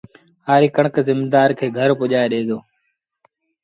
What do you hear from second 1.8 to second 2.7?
پُڄآئي ڏي دو